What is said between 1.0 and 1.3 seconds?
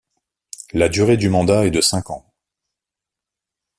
du